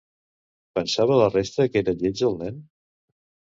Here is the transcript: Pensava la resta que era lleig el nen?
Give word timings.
Pensava 0.79 1.19
la 1.19 1.27
resta 1.35 1.69
que 1.75 1.85
era 1.87 1.95
lleig 2.01 2.25
el 2.31 2.43
nen? 2.43 2.61